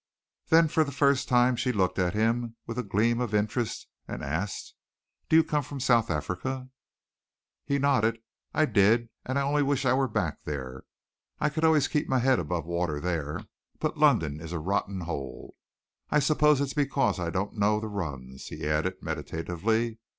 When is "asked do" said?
4.23-5.35